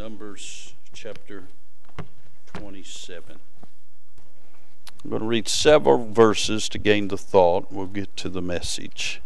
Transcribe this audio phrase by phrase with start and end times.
[0.00, 1.44] Numbers chapter
[2.54, 3.36] 27.
[5.04, 7.70] I'm going to read several verses to gain the thought.
[7.70, 9.20] We'll get to the message.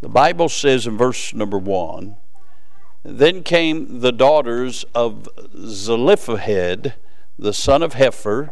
[0.00, 2.16] The Bible says in verse number 1
[3.04, 6.94] Then came the daughters of Zelophehad,
[7.38, 8.50] the son of Hepher,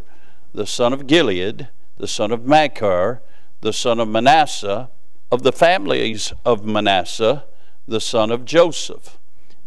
[0.53, 1.67] the son of Gilead,
[1.97, 3.21] the son of Machir,
[3.59, 4.89] the son of Manasseh,
[5.29, 7.43] of the families of Manasseh,
[7.85, 9.17] the son of Joseph.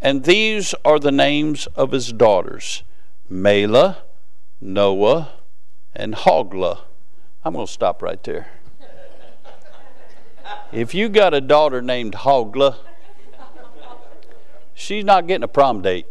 [0.01, 2.83] And these are the names of his daughters
[3.31, 3.97] Mahlah,
[4.59, 5.33] Noah,
[5.95, 6.79] and Hoglah.
[7.45, 8.47] I'm going to stop right there.
[10.71, 12.77] If you got a daughter named Hoglah,
[14.73, 16.07] she's not getting a prom date.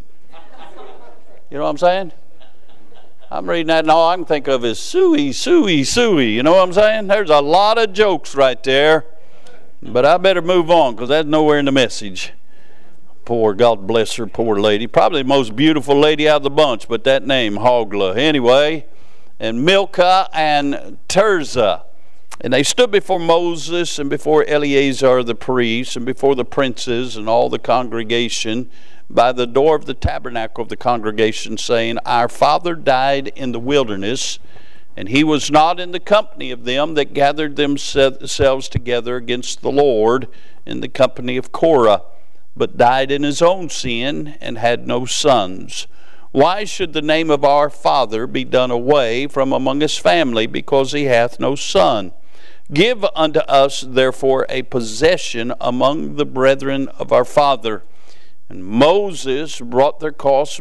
[1.51, 2.13] You know what I'm saying?
[3.31, 6.31] I'm reading that, and all I can think of is suey, suey, suey.
[6.33, 7.07] You know what I'm saying?
[7.07, 9.07] There's a lot of jokes right there.
[9.83, 12.33] But I better move on because that's nowhere in the message.
[13.25, 14.87] Poor, God bless her, poor lady.
[14.87, 18.17] Probably the most beautiful lady out of the bunch, but that name, Hoglah.
[18.17, 18.87] Anyway,
[19.39, 21.85] and Milcah and Tirzah.
[22.43, 27.29] And they stood before Moses and before Eleazar the priest and before the princes and
[27.29, 28.71] all the congregation
[29.11, 33.59] by the door of the tabernacle of the congregation, saying, Our father died in the
[33.59, 34.39] wilderness,
[34.97, 39.73] and he was not in the company of them that gathered themselves together against the
[39.73, 40.29] Lord
[40.65, 42.03] in the company of Korah,
[42.57, 45.87] but died in his own sin and had no sons.
[46.33, 50.93] Why should the name of our father be done away from among his family, because
[50.93, 52.13] he hath no son?
[52.73, 57.83] Give unto us, therefore, a possession among the brethren of our father.
[58.49, 60.61] And Moses brought their cause,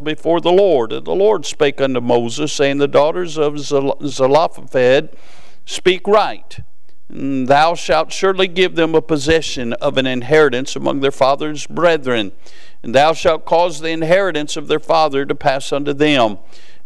[0.00, 0.92] before the Lord.
[0.92, 5.16] And the Lord spake unto Moses, saying, The daughters of Zelophehad
[5.64, 6.60] speak right.
[7.08, 12.32] Thou shalt surely give them a possession of an inheritance among their father's brethren.
[12.82, 16.38] And thou shalt cause the inheritance of their father to pass unto them.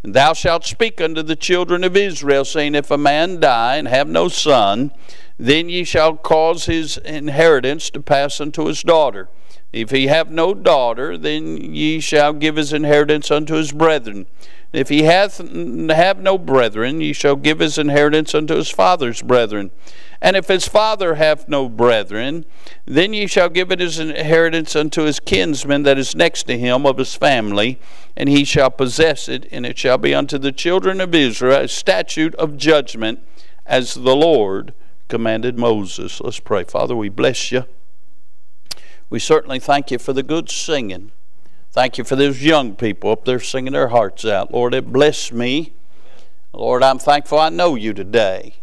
[0.03, 3.87] And thou shalt speak unto the children of Israel, saying, If a man die and
[3.87, 4.91] have no son,
[5.37, 9.27] then ye shall cause his inheritance to pass unto his daughter.
[9.73, 14.27] If he have no daughter, then ye shall give his inheritance unto his brethren.
[14.73, 19.71] If he hath have no brethren, ye shall give his inheritance unto his father's brethren.
[20.21, 22.45] And if his father have no brethren,
[22.85, 26.85] then ye shall give it his inheritance unto his kinsman that is next to him
[26.85, 27.81] of his family,
[28.15, 31.67] and he shall possess it, and it shall be unto the children of Israel a
[31.67, 33.19] statute of judgment,
[33.65, 34.73] as the Lord
[35.09, 36.21] commanded Moses.
[36.21, 36.63] Let's pray.
[36.63, 37.65] Father, we bless you.
[39.09, 41.11] We certainly thank you for the good singing.
[41.71, 44.51] Thank you for those young people up there singing their hearts out.
[44.51, 45.73] Lord, it blessed me.
[46.53, 48.55] Lord, I'm thankful I know you today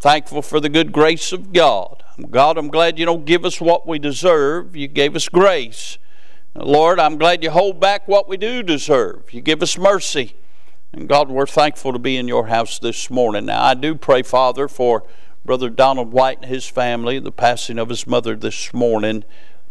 [0.00, 2.04] thankful for the good grace of God.
[2.30, 4.76] God, I'm glad you don't give us what we deserve.
[4.76, 5.98] You gave us grace.
[6.54, 9.32] Lord, I'm glad you hold back what we do deserve.
[9.34, 10.36] You give us mercy.
[10.92, 13.46] And God, we're thankful to be in your house this morning.
[13.46, 15.04] Now, I do pray, Father, for
[15.44, 19.24] Brother Donald White and his family, the passing of his mother this morning.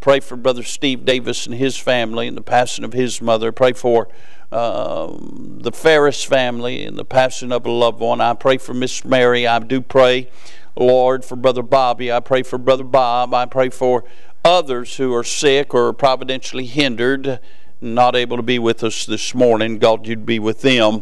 [0.06, 3.52] Pray for Brother Steve Davis and his family and the passing of his mother.
[3.52, 4.08] Pray for
[4.52, 8.22] um, the Ferris family and the passing of a loved one.
[8.22, 9.48] I pray for Miss Mary.
[9.48, 10.30] I do pray,
[10.76, 12.12] Lord, for Brother Bobby.
[12.12, 13.34] I pray for Brother Bob.
[13.34, 14.04] I pray for
[14.44, 17.40] others who are sick or providentially hindered,
[17.82, 19.80] not able to be with us this morning.
[19.80, 21.02] God, you'd be with them.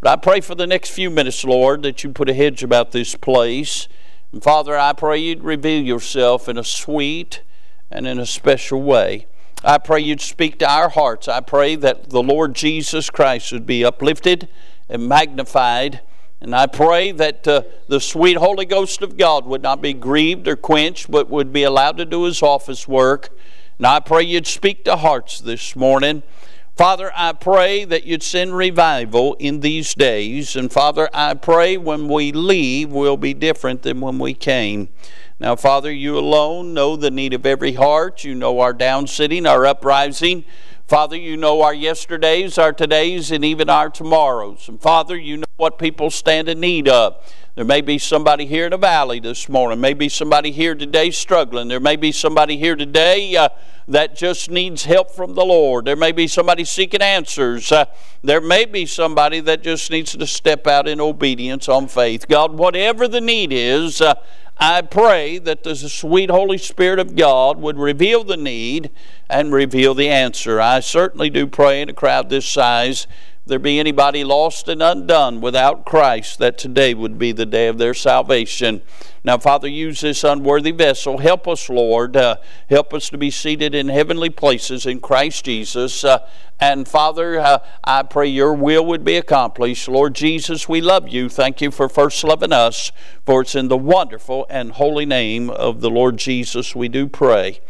[0.00, 2.92] But I pray for the next few minutes, Lord, that you put a hedge about
[2.92, 3.88] this place.
[4.30, 7.42] And Father, I pray you'd reveal yourself in a sweet
[7.94, 9.26] and in a special way.
[9.62, 11.28] I pray you'd speak to our hearts.
[11.28, 14.48] I pray that the Lord Jesus Christ would be uplifted
[14.90, 16.00] and magnified.
[16.40, 20.46] And I pray that uh, the sweet Holy Ghost of God would not be grieved
[20.46, 23.30] or quenched, but would be allowed to do his office work.
[23.78, 26.22] And I pray you'd speak to hearts this morning.
[26.76, 30.56] Father, I pray that you'd send revival in these days.
[30.56, 34.88] And Father, I pray when we leave, we'll be different than when we came.
[35.40, 38.22] Now, Father, you alone know the need of every heart.
[38.22, 40.44] You know our down sitting, our uprising.
[40.86, 44.68] Father, you know our yesterdays, our todays, and even our tomorrows.
[44.68, 47.16] And Father, you know what people stand in need of.
[47.56, 49.80] There may be somebody here in the valley this morning.
[49.80, 51.68] Maybe somebody here today struggling.
[51.68, 53.48] There may be somebody here today uh,
[53.88, 55.84] that just needs help from the Lord.
[55.84, 57.72] There may be somebody seeking answers.
[57.72, 57.86] Uh,
[58.22, 62.28] there may be somebody that just needs to step out in obedience on faith.
[62.28, 64.14] God, whatever the need is, uh,
[64.56, 68.90] I pray that the sweet Holy Spirit of God would reveal the need
[69.28, 70.60] and reveal the answer.
[70.60, 73.06] I certainly do pray in a crowd this size.
[73.46, 77.76] There be anybody lost and undone without Christ, that today would be the day of
[77.76, 78.80] their salvation.
[79.22, 81.18] Now, Father, use this unworthy vessel.
[81.18, 82.16] Help us, Lord.
[82.16, 82.36] Uh,
[82.70, 86.04] help us to be seated in heavenly places in Christ Jesus.
[86.04, 86.26] Uh,
[86.58, 89.88] and Father, uh, I pray your will would be accomplished.
[89.88, 91.28] Lord Jesus, we love you.
[91.28, 92.92] Thank you for first loving us.
[93.26, 97.60] For it's in the wonderful and holy name of the Lord Jesus we do pray.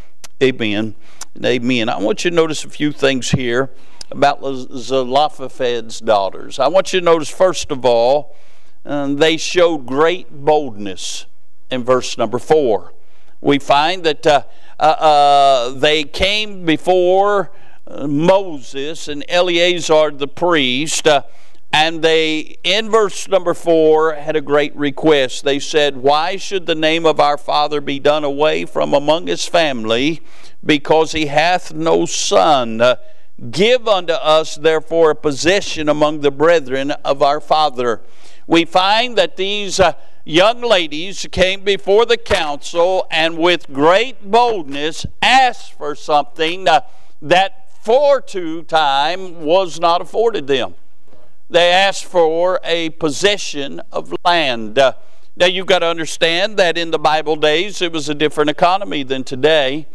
[0.41, 0.95] Amen
[1.35, 1.89] and amen.
[1.89, 3.71] I want you to notice a few things here
[4.11, 6.59] about Zelophehad's daughters.
[6.59, 8.37] I want you to notice, first of all,
[8.85, 11.27] um, they showed great boldness
[11.71, 12.93] in verse number four.
[13.41, 14.43] We find that uh,
[14.79, 17.51] uh, uh, they came before
[17.87, 21.23] uh, Moses and Eleazar the priest, uh,
[21.73, 25.45] and they, in verse number four, had a great request.
[25.45, 29.47] They said, Why should the name of our father be done away from among his
[29.47, 30.23] family,
[30.65, 32.81] because he hath no son?
[33.51, 38.01] Give unto us, therefore, a possession among the brethren of our father.
[38.47, 39.95] We find that these uh,
[40.25, 46.83] young ladies came before the council and with great boldness asked for something uh,
[47.21, 47.65] that
[48.67, 50.75] time was not afforded them.
[51.51, 54.79] They asked for a possession of land.
[54.79, 54.95] Uh,
[55.37, 59.03] now you've got to understand that in the Bible days it was a different economy
[59.03, 59.87] than today.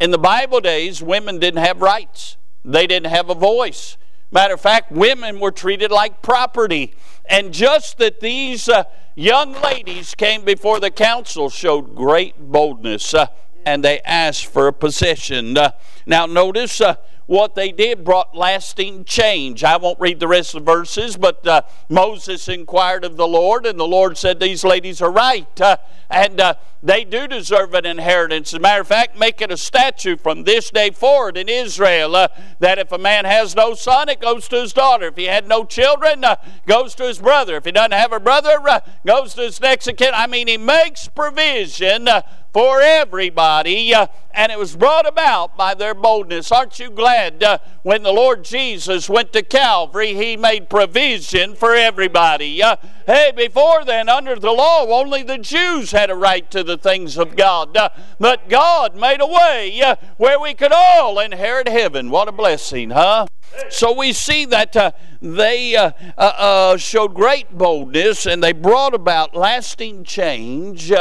[0.00, 2.38] In the Bible days, women didn't have rights.
[2.64, 3.96] They didn't have a voice.
[4.32, 6.94] Matter of fact, women were treated like property.
[7.26, 8.84] And just that these uh,
[9.14, 13.26] young ladies came before the council showed great boldness uh,
[13.64, 15.56] and they asked for a possession.
[15.56, 15.72] Uh,
[16.06, 16.96] now, notice uh,
[17.26, 19.64] what they did brought lasting change.
[19.64, 23.64] I won't read the rest of the verses, but uh, Moses inquired of the Lord,
[23.64, 25.78] and the Lord said, These ladies are right, uh,
[26.10, 28.52] and uh, they do deserve an inheritance.
[28.52, 32.14] As a matter of fact, make it a statute from this day forward in Israel
[32.14, 32.28] uh,
[32.58, 35.06] that if a man has no son, it goes to his daughter.
[35.06, 36.24] If he had no children,
[36.66, 37.56] goes to his brother.
[37.56, 38.58] If he doesn't have a brother,
[39.06, 40.12] goes to his next of kin.
[40.12, 42.08] I mean, he makes provision
[42.54, 46.52] for everybody, uh, and it was brought about by their boldness.
[46.52, 51.74] Aren't you glad uh, when the Lord Jesus went to Calvary, He made provision for
[51.74, 52.62] everybody?
[52.62, 52.76] Uh,
[53.08, 57.18] hey, before then, under the law, only the Jews had a right to the things
[57.18, 57.88] of God, uh,
[58.20, 62.08] but God made a way uh, where we could all inherit heaven.
[62.08, 63.26] What a blessing, huh?
[63.68, 68.94] So we see that uh, they uh, uh, uh showed great boldness and they brought
[68.94, 70.92] about lasting change.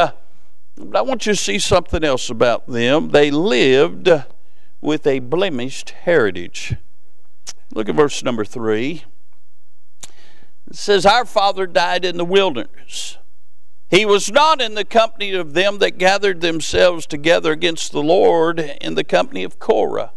[0.75, 3.09] But I want you to see something else about them.
[3.09, 4.09] They lived
[4.81, 6.75] with a blemished heritage.
[7.73, 9.03] Look at verse number three.
[10.69, 13.17] It says, Our father died in the wilderness.
[13.89, 18.59] He was not in the company of them that gathered themselves together against the Lord
[18.59, 20.13] in the company of Korah.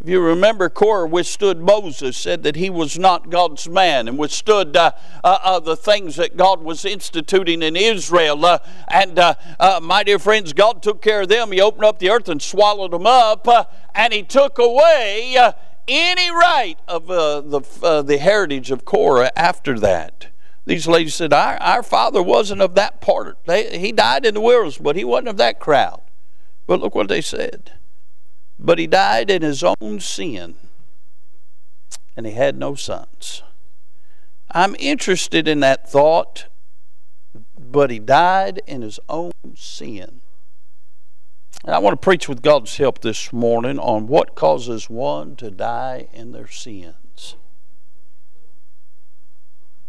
[0.00, 4.76] If you remember, Korah withstood Moses, said that he was not God's man, and withstood
[4.76, 4.92] uh,
[5.24, 8.44] uh, uh, the things that God was instituting in Israel.
[8.44, 11.50] Uh, and uh, uh, my dear friends, God took care of them.
[11.50, 13.48] He opened up the earth and swallowed them up,
[13.92, 15.36] and He took away
[15.88, 20.28] any right of the, the heritage of Korah after that.
[20.64, 23.38] These ladies said, Our, our father wasn't of that part.
[23.46, 26.02] They, he died in the wilderness, but he wasn't of that crowd.
[26.68, 27.72] But look what they said.
[28.58, 30.56] But he died in his own sin,
[32.16, 33.42] and he had no sons.
[34.50, 36.46] I'm interested in that thought,
[37.58, 40.20] but he died in his own sin.
[41.64, 45.50] And I want to preach with God's help this morning on what causes one to
[45.50, 47.36] die in their sins.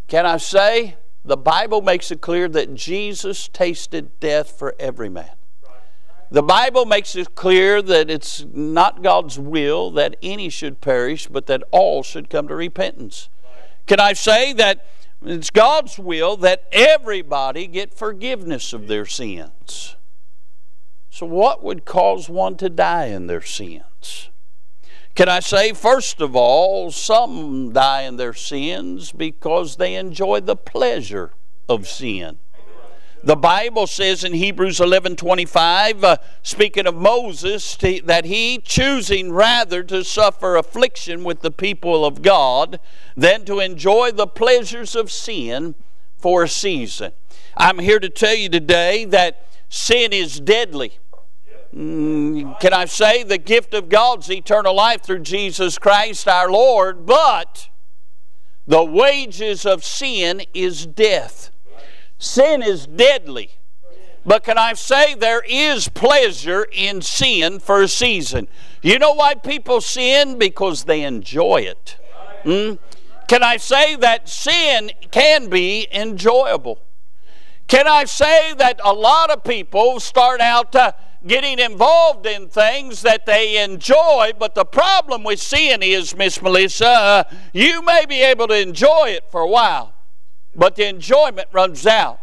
[0.07, 5.38] Can I say the Bible makes it clear that Jesus tasted death for every man.
[6.31, 11.47] The Bible makes it clear that it's not God's will that any should perish, but
[11.47, 13.29] that all should come to repentance.
[13.87, 14.85] Can I say that
[15.25, 19.95] it's God's will that everybody get forgiveness of their sins?
[21.09, 24.29] So, what would cause one to die in their sins?
[25.15, 30.55] Can I say, first of all, some die in their sins because they enjoy the
[30.55, 31.33] pleasure
[31.69, 32.39] of sin.
[33.21, 39.83] The Bible says in Hebrews 11 25, uh, speaking of Moses, that he, choosing rather
[39.83, 42.79] to suffer affliction with the people of God
[43.17, 45.75] than to enjoy the pleasures of sin
[46.17, 47.11] for a season.
[47.57, 50.99] I'm here to tell you today that sin is deadly.
[51.75, 57.05] Mm, can I say the gift of God's eternal life through Jesus Christ our Lord,
[57.05, 57.69] but
[58.65, 61.51] the wages of sin is death.
[62.19, 63.51] Sin is deadly.
[64.25, 68.47] But can I say there is pleasure in sin for a season?
[68.81, 70.37] You know why people sin?
[70.37, 71.97] Because they enjoy it.
[72.43, 72.73] Hmm?
[73.27, 76.79] Can I say that sin can be enjoyable?
[77.67, 80.91] Can I say that a lot of people start out uh,
[81.25, 86.87] getting involved in things that they enjoy, but the problem with sin is, Miss Melissa,
[86.87, 87.23] uh,
[87.53, 89.93] you may be able to enjoy it for a while,
[90.55, 92.19] but the enjoyment runs out.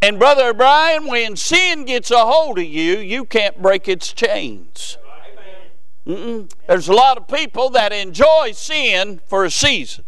[0.00, 4.98] And Brother Brian, when sin gets a hold of you, you can't break its chains.
[6.06, 6.52] Mm-mm.
[6.66, 10.04] There's a lot of people that enjoy sin for a season.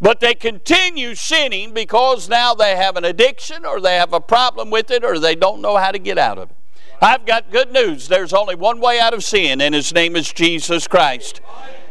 [0.00, 4.70] But they continue sinning because now they have an addiction or they have a problem
[4.70, 6.56] with it or they don't know how to get out of it.
[7.00, 8.08] I've got good news.
[8.08, 11.42] There's only one way out of sin, and his name is Jesus Christ.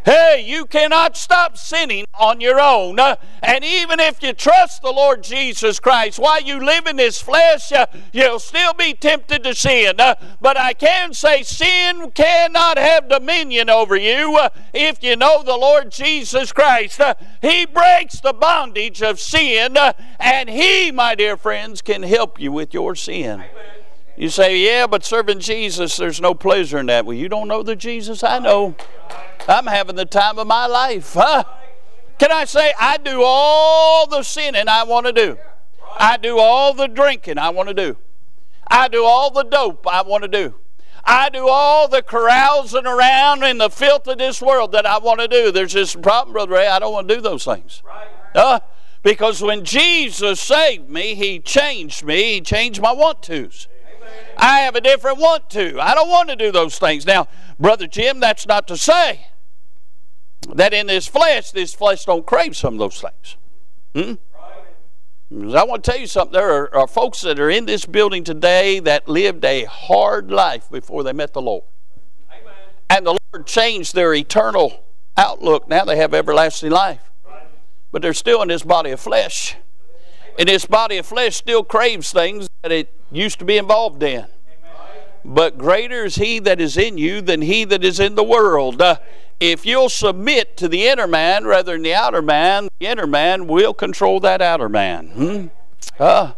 [0.05, 2.99] Hey, you cannot stop sinning on your own.
[2.99, 7.19] Uh, and even if you trust the Lord Jesus Christ, while you live in this
[7.19, 9.99] flesh, uh, you'll still be tempted to sin.
[9.99, 14.39] Uh, but I can say sin cannot have dominion over you
[14.75, 17.01] if you know the Lord Jesus Christ.
[17.41, 19.75] He breaks the bondage of sin,
[20.19, 23.43] and He, my dear friends, can help you with your sin.
[24.17, 27.07] You say, yeah, but serving Jesus, there's no pleasure in that.
[27.07, 28.75] Well, you don't know the Jesus I know.
[29.47, 31.13] I'm having the time of my life.
[31.13, 31.43] Huh?
[32.17, 35.37] Can I say, I do all the sinning I want to do?
[35.97, 37.97] I do all the drinking I want to do.
[38.67, 40.55] I do all the dope I want to do.
[41.03, 45.19] I do all the carousing around in the filth of this world that I want
[45.19, 45.51] to do.
[45.51, 46.67] There's this problem, Brother Ray.
[46.67, 47.83] I don't want to do those things.
[48.33, 48.59] Uh,
[49.03, 52.33] because when Jesus saved me, He changed me.
[52.33, 53.67] He changed my want tos.
[54.37, 55.79] I have a different want to.
[55.79, 57.05] I don't want to do those things.
[57.05, 57.27] Now,
[57.59, 59.27] Brother Jim, that's not to say
[60.53, 63.37] that in this flesh, this flesh don't crave some of those things.
[63.95, 65.55] Hmm?
[65.55, 66.33] I want to tell you something.
[66.33, 70.69] There are, are, folks that are in this building today that lived a hard life
[70.69, 71.63] before they met the Lord.
[72.29, 72.53] Amen.
[72.89, 74.83] And the Lord changed their eternal
[75.17, 75.67] outlook.
[75.67, 77.11] Now they have everlasting life.
[77.25, 77.47] Right.
[77.91, 79.55] But they're still in this body of flesh.
[80.37, 84.27] And this body of flesh still craves things that it used to be involved in.
[85.23, 88.79] But greater is he that is in you than he that is in the world.
[88.79, 88.97] Uh,
[89.39, 93.47] if you'll submit to the inner man rather than the outer man, the inner man
[93.47, 95.07] will control that outer man.
[95.09, 95.47] Hmm?
[96.01, 96.33] Uh,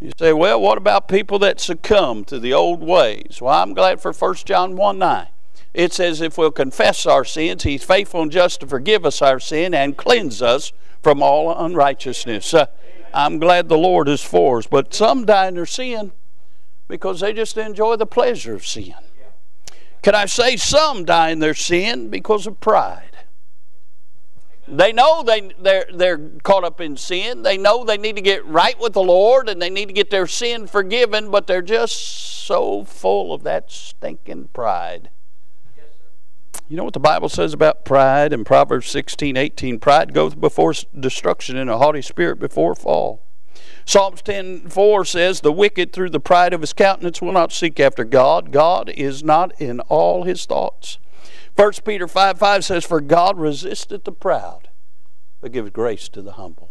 [0.00, 3.38] you say, well, what about people that succumb to the old ways?
[3.40, 5.26] Well, I'm glad for 1 John 1 9.
[5.74, 9.40] It says, if we'll confess our sins, he's faithful and just to forgive us our
[9.40, 12.54] sin and cleanse us from all unrighteousness.
[12.54, 12.66] Uh,
[13.12, 14.66] I'm glad the Lord is for us.
[14.66, 16.12] But some die in their sin
[16.88, 18.94] because they just enjoy the pleasure of sin.
[20.02, 23.08] Can I say some die in their sin because of pride?
[24.70, 27.42] They know they, they're, they're caught up in sin.
[27.42, 30.10] They know they need to get right with the Lord and they need to get
[30.10, 35.10] their sin forgiven, but they're just so full of that stinking pride.
[36.68, 39.78] You know what the Bible says about pride in Proverbs 16 18?
[39.78, 43.22] Pride goeth before destruction and a haughty spirit before fall.
[43.88, 47.80] Psalms 10 4 says, The wicked through the pride of his countenance will not seek
[47.80, 48.52] after God.
[48.52, 50.98] God is not in all his thoughts.
[51.56, 54.68] 1 Peter 5 5 says, For God resisteth the proud,
[55.40, 56.68] but giveth grace to the humble.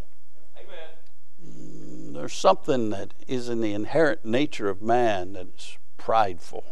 [0.55, 2.11] Amen.
[2.11, 6.65] Mm, there's something that is in the inherent nature of man that is prideful.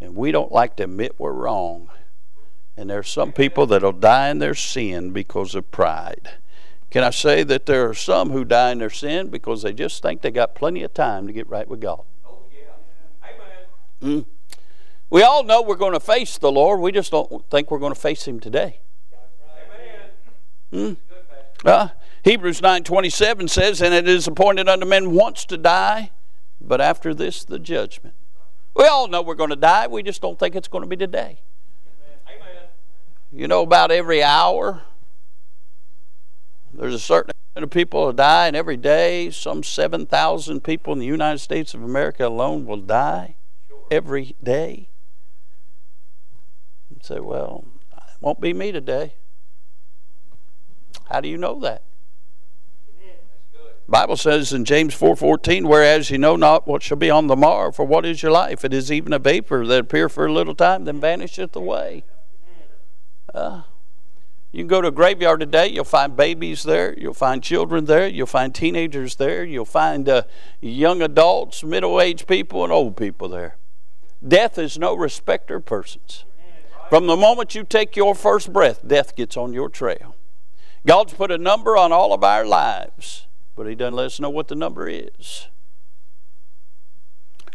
[0.00, 1.90] And we don't like to admit we're wrong.
[2.76, 6.30] And there's some people that'll die in their sin because of pride.
[6.90, 10.02] Can I say that there are some who die in their sin because they just
[10.02, 12.02] think they got plenty of time to get right with God?
[12.24, 13.30] Oh, yeah.
[14.02, 14.20] Amen.
[14.20, 14.26] Mm.
[15.10, 16.80] We all know we're going to face the Lord.
[16.80, 18.80] We just don't think we're going to face Him today.
[20.72, 20.96] Amen.
[20.96, 20.96] Mm.
[21.64, 21.88] Uh,
[22.22, 26.10] Hebrews 9.27 says, And it is appointed unto men once to die,
[26.60, 28.14] but after this the judgment.
[28.74, 29.86] We all know we're going to die.
[29.86, 31.40] We just don't think it's going to be today.
[33.30, 34.82] You know, about every hour,
[36.78, 40.98] there's a certain amount of people who die, and every day, some 7,000 people in
[40.98, 43.36] the United States of America alone will die
[43.90, 44.88] every day.
[46.90, 49.14] You say, well, it won't be me today.
[51.10, 51.82] How do you know that?
[53.86, 57.70] Bible says in James 4:14, whereas you know not what shall be on the morrow,
[57.70, 58.64] for what is your life?
[58.64, 62.04] It is even a vapor that appear for a little time, then vanisheth away.
[63.34, 63.62] Uh,
[64.54, 68.06] you can go to a graveyard today, you'll find babies there, you'll find children there,
[68.06, 70.22] you'll find teenagers there, you'll find uh,
[70.60, 73.56] young adults, middle aged people, and old people there.
[74.26, 76.24] Death is no respecter of persons.
[76.88, 80.14] From the moment you take your first breath, death gets on your trail.
[80.86, 84.30] God's put a number on all of our lives, but He doesn't let us know
[84.30, 85.48] what the number is.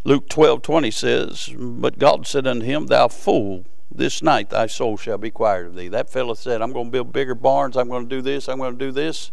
[0.03, 4.98] Luke 12 20 says, But God said unto him, Thou fool, this night thy soul
[4.98, 5.88] shall be quiet of thee.
[5.88, 8.58] That fellow said, I'm going to build bigger barns, I'm going to do this, I'm
[8.58, 9.31] going to do this.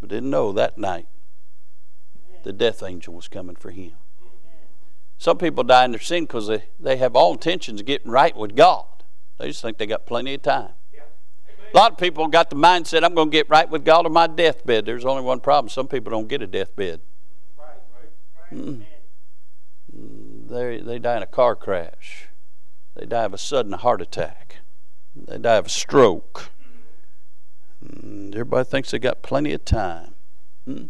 [0.00, 1.06] But didn't know that night
[2.44, 3.92] the death angel was coming for him.
[5.18, 8.36] Some people die in their sin because they, they have all intentions of getting right
[8.36, 8.86] with God.
[9.38, 10.70] They just think they got plenty of time.
[11.74, 14.12] A lot of people got the mindset, I'm going to get right with God on
[14.12, 14.86] my deathbed.
[14.86, 15.68] There's only one problem.
[15.68, 17.00] Some people don't get a deathbed.
[18.50, 18.84] Mm.
[19.92, 22.27] They, they die in a car crash.
[22.98, 24.56] They die of a sudden heart attack.
[25.14, 26.50] They die of a stroke.
[27.84, 28.32] Mm.
[28.32, 30.14] Everybody thinks they got plenty of time.
[30.68, 30.88] Mm.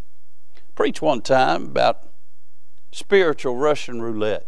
[0.75, 2.09] Preach one time about
[2.93, 4.47] spiritual Russian roulette.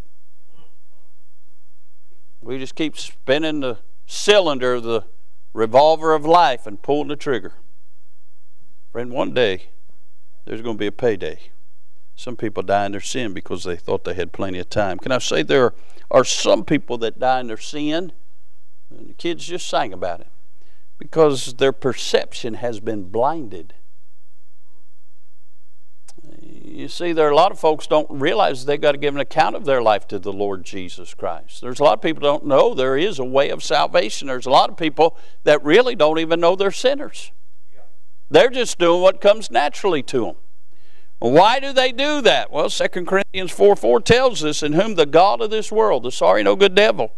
[2.40, 5.04] We just keep spinning the cylinder of the
[5.52, 7.52] revolver of life and pulling the trigger.
[8.92, 9.68] Friend, one day
[10.46, 11.50] there's going to be a payday.
[12.20, 14.98] Some people die in their sin because they thought they had plenty of time.
[14.98, 15.72] Can I say there
[16.10, 18.12] are some people that die in their sin?
[18.90, 20.26] And the kids just sang about it.
[20.98, 23.72] Because their perception has been blinded.
[26.38, 29.20] You see, there are a lot of folks don't realize they've got to give an
[29.22, 31.62] account of their life to the Lord Jesus Christ.
[31.62, 34.28] There's a lot of people don't know there is a way of salvation.
[34.28, 37.32] There's a lot of people that really don't even know they're sinners.
[38.28, 40.36] They're just doing what comes naturally to them.
[41.20, 42.50] Why do they do that?
[42.50, 46.10] Well, 2 Corinthians 4 4 tells us, In whom the God of this world, the
[46.10, 47.12] sorry no good devil,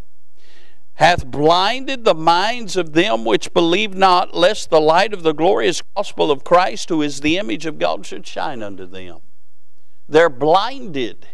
[0.94, 5.82] hath blinded the minds of them which believe not, lest the light of the glorious
[5.96, 9.20] gospel of Christ, who is the image of God, should shine unto them.
[10.08, 11.28] They're blinded.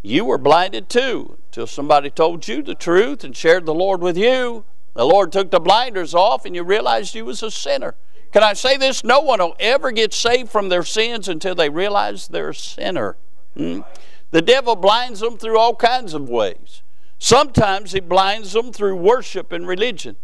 [0.00, 4.16] You were blinded too until somebody told you the truth and shared the Lord with
[4.16, 4.64] you.
[4.94, 7.96] The Lord took the blinders off and you realized you was a sinner.
[8.32, 9.02] Can I say this?
[9.04, 13.16] No one will ever get saved from their sins until they realize they're a sinner.
[13.56, 13.80] Hmm?
[14.30, 16.82] The devil blinds them through all kinds of ways.
[17.18, 20.16] Sometimes he blinds them through worship and religion.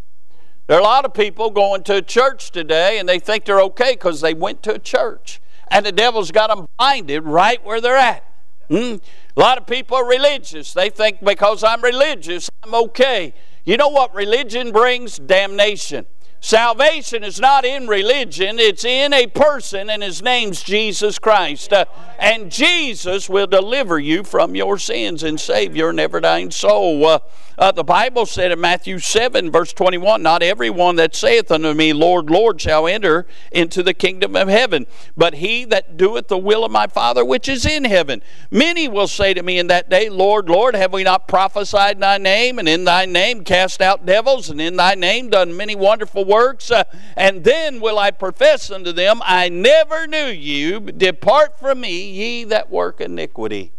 [0.66, 3.60] There are a lot of people going to a church today and they think they're
[3.62, 7.80] okay because they went to a church and the devil's got them blinded right where
[7.80, 8.24] they're at.
[8.68, 8.96] Hmm?
[9.36, 10.72] A lot of people are religious.
[10.72, 13.34] They think because I'm religious, I'm okay.
[13.64, 15.18] You know what religion brings?
[15.18, 16.06] Damnation.
[16.44, 21.72] Salvation is not in religion, it's in a person, and his name's Jesus Christ.
[21.72, 21.86] Uh,
[22.18, 27.06] and Jesus will deliver you from your sins and save your never dying soul.
[27.06, 27.20] Uh,
[27.56, 31.94] uh, the Bible said in Matthew 7, verse 21 Not everyone that saith unto me,
[31.94, 36.64] Lord, Lord, shall enter into the kingdom of heaven, but he that doeth the will
[36.64, 38.22] of my Father which is in heaven.
[38.50, 42.00] Many will say to me in that day, Lord, Lord, have we not prophesied in
[42.00, 45.74] thy name, and in thy name cast out devils, and in thy name done many
[45.74, 46.33] wonderful works?
[46.70, 46.84] Uh,
[47.16, 50.80] and then will I profess unto them, I never knew you.
[50.80, 53.73] Depart from me, ye that work iniquity.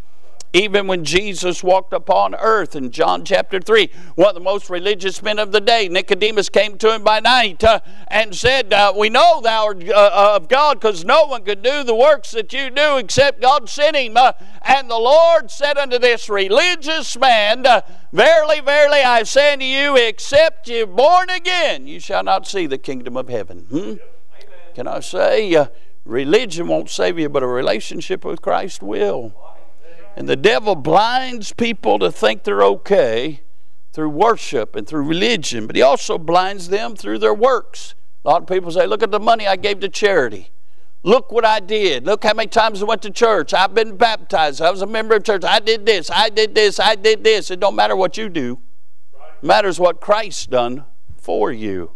[0.56, 5.22] Even when Jesus walked upon earth in John chapter 3, one of the most religious
[5.22, 9.10] men of the day, Nicodemus came to him by night uh, and said, uh, We
[9.10, 12.70] know thou art uh, of God because no one could do the works that you
[12.70, 14.16] do except God sent him.
[14.16, 17.82] Uh, and the Lord said unto this religious man, uh,
[18.14, 22.78] Verily, verily, I say unto you, except you born again, you shall not see the
[22.78, 23.66] kingdom of heaven.
[23.70, 23.94] Hmm?
[24.74, 25.66] Can I say, uh,
[26.06, 29.36] religion won't save you, but a relationship with Christ will.
[30.16, 33.42] And the devil blinds people to think they're okay
[33.92, 37.96] through worship and through religion, but he also blinds them through their works.
[38.24, 40.52] A lot of people say, Look at the money I gave to charity.
[41.04, 42.06] Look what I did.
[42.06, 43.54] Look how many times I went to church.
[43.54, 44.62] I've been baptized.
[44.62, 45.44] I was a member of church.
[45.44, 46.10] I did this.
[46.10, 46.80] I did this.
[46.80, 47.52] I did this.
[47.52, 48.60] It don't matter what you do.
[49.42, 50.86] It matters what Christ done
[51.18, 51.92] for you.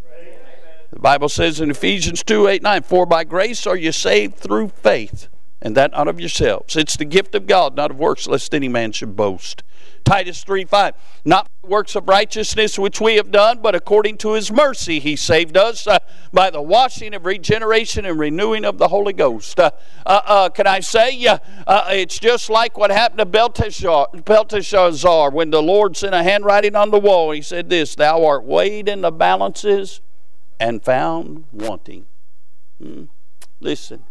[0.91, 4.69] The Bible says in Ephesians 2 8 9, For by grace are you saved through
[4.69, 5.27] faith
[5.61, 6.75] and that not of yourselves.
[6.75, 9.63] It's the gift of God, not of works, lest any man should boast.
[10.03, 10.93] Titus 3 5.
[11.25, 15.55] Not works of righteousness which we have done, but according to his mercy he saved
[15.55, 15.99] us uh,
[16.33, 19.59] by the washing of regeneration and renewing of the Holy Ghost.
[19.59, 19.71] Uh,
[20.05, 21.37] uh, uh can I say, uh,
[21.89, 26.89] it's just like what happened to Belteshazzar, Belteshazzar when the Lord sent a handwriting on
[26.91, 27.31] the wall.
[27.31, 30.01] He said, This, thou art weighed in the balances
[30.59, 32.07] and found wanting.
[32.81, 33.05] Hmm.
[33.59, 34.03] Listen,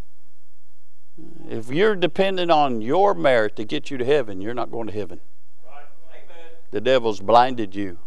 [1.48, 4.92] if you're dependent on your merit to get you to heaven, you're not going to
[4.92, 5.20] heaven.
[6.70, 7.98] The devil's blinded you.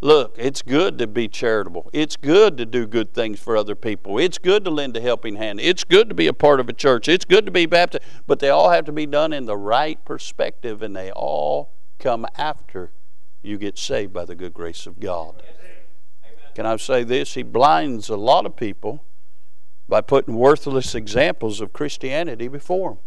[0.00, 1.90] Look, it's good to be charitable.
[1.92, 4.16] It's good to do good things for other people.
[4.18, 5.60] It's good to lend a helping hand.
[5.60, 7.08] It's good to be a part of a church.
[7.08, 8.04] It's good to be baptized.
[8.26, 12.26] But they all have to be done in the right perspective, and they all come
[12.36, 12.92] after
[13.42, 15.42] you get saved by the good grace of God.
[16.54, 17.34] Can I say this?
[17.34, 19.04] He blinds a lot of people
[19.88, 22.98] by putting worthless examples of Christianity before them.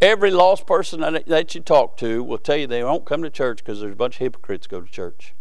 [0.00, 3.58] Every lost person that you talk to will tell you they won't come to church
[3.58, 5.34] because there's a bunch of hypocrites go to church.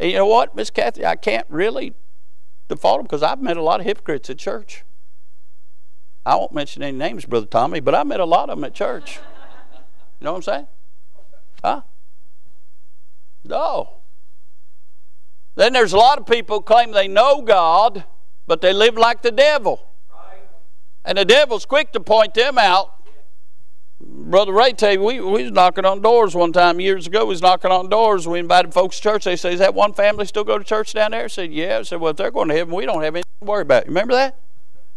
[0.00, 1.94] And you know what, Miss Kathy, I can't really
[2.68, 4.82] default them because I've met a lot of hypocrites at church.
[6.26, 8.74] I won't mention any names, Brother Tommy, but I met a lot of them at
[8.74, 9.20] church.
[10.18, 10.66] You know what I'm saying?
[11.62, 11.82] Huh?
[13.44, 13.98] No.
[15.54, 18.04] Then there's a lot of people claim they know God,
[18.46, 19.88] but they live like the devil.
[21.04, 22.92] And the devil's quick to point them out.
[24.00, 27.24] Brother Ray tell you, we, we was knocking on doors one time years ago.
[27.24, 28.26] We was knocking on doors.
[28.26, 29.24] We invited folks to church.
[29.24, 31.24] They say, is that one family still go to church down there?
[31.24, 31.78] I said, yeah.
[31.78, 33.86] I said, well, if they're going to heaven, we don't have anything to worry about.
[33.86, 34.38] Remember that?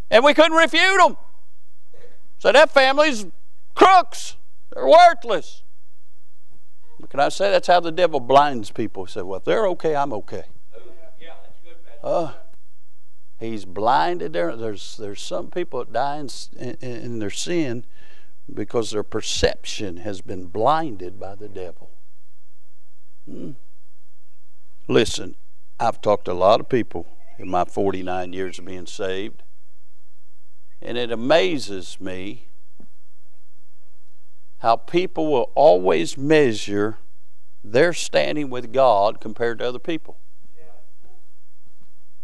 [0.09, 1.17] And we couldn't refute them.
[2.39, 3.25] So that family's
[3.75, 4.35] crooks.
[4.73, 5.63] They're worthless.
[6.99, 9.05] But can I say that's how the devil blinds people?
[9.05, 10.43] He said, well, if they're okay, I'm okay.
[12.03, 12.33] Uh,
[13.39, 14.55] he's blinded there.
[14.55, 17.85] There's, there's some people that die in, in, in their sin
[18.51, 21.91] because their perception has been blinded by the devil.
[23.29, 23.51] Hmm.
[24.87, 25.35] Listen,
[25.79, 27.05] I've talked to a lot of people
[27.37, 29.43] in my 49 years of being saved,
[30.81, 32.47] and it amazes me
[34.59, 36.97] how people will always measure
[37.63, 40.17] their standing with God compared to other people.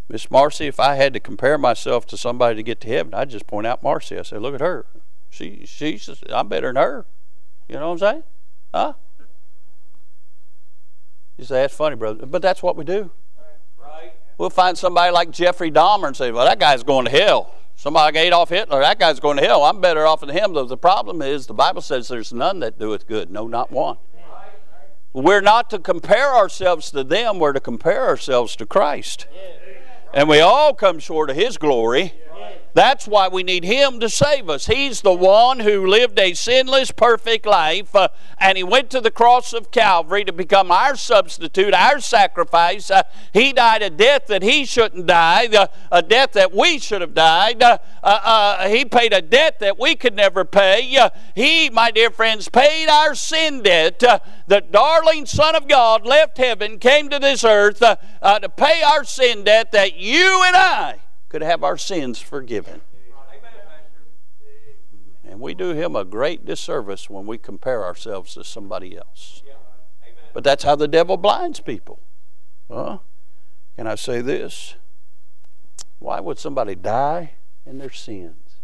[0.08, 3.30] Miss Marcy, if I had to compare myself to somebody to get to heaven, I'd
[3.30, 4.18] just point out Marcy.
[4.18, 4.86] I say, look at her.
[5.30, 7.06] She, she's, I'm better than her.
[7.68, 8.22] You know what I'm saying?
[8.74, 8.92] Huh?
[11.38, 12.26] You say, that's funny, brother.
[12.26, 13.10] But that's what we do.
[13.80, 14.12] Right.
[14.36, 17.54] We'll find somebody like Jeffrey Dahmer and say, well, that guy's going to hell.
[17.76, 19.64] Somebody like Adolf Hitler, that guy's going to hell.
[19.64, 20.52] I'm better off than him.
[20.52, 23.30] Though the problem is, the Bible says there's none that doeth good.
[23.30, 23.96] No, not one.
[25.12, 27.38] We're not to compare ourselves to them.
[27.38, 29.26] We're to compare ourselves to Christ.
[30.14, 32.12] And we all come short of His glory.
[32.74, 34.66] That's why we need Him to save us.
[34.66, 39.12] He's the one who lived a sinless, perfect life, uh, and He went to the
[39.12, 42.90] cross of Calvary to become our substitute, our sacrifice.
[42.90, 47.00] Uh, he died a death that He shouldn't die, the, a death that we should
[47.00, 47.62] have died.
[47.62, 50.96] Uh, uh, uh he paid a debt that we could never pay.
[50.96, 54.00] Uh, he, my dear friends, paid our sin debt.
[54.00, 59.44] the darling Son of God left heaven, came to this earth to pay our sin
[59.44, 61.03] debt that you and I
[61.34, 62.80] could have our sins forgiven.
[65.24, 69.42] And we do him a great disservice when we compare ourselves to somebody else.
[70.32, 71.98] But that's how the devil blinds people.
[72.70, 72.98] Huh?
[73.74, 74.76] Can I say this?
[75.98, 77.32] Why would somebody die
[77.66, 78.60] in their sins?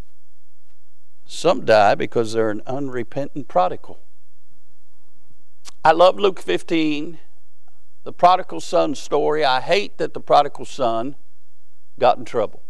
[1.27, 3.99] Some die because they're an unrepentant prodigal.
[5.85, 7.19] I love Luke 15,
[8.05, 9.45] the prodigal son story.
[9.45, 11.17] I hate that the prodigal son
[12.01, 12.63] got in trouble.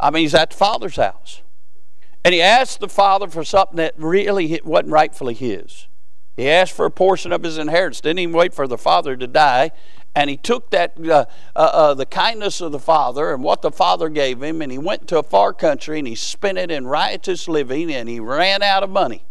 [0.00, 1.42] I mean, he's at the father's house.
[2.24, 5.86] And he asked the father for something that really wasn't rightfully his.
[6.36, 9.26] He asked for a portion of his inheritance, didn't even wait for the father to
[9.26, 9.70] die.
[10.14, 13.70] And he took that, uh, uh, uh, the kindness of the father and what the
[13.70, 16.86] father gave him, and he went to a far country and he spent it in
[16.86, 19.24] riotous living and he ran out of money.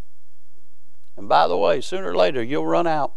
[1.16, 3.12] And by the way, sooner or later, you'll run out.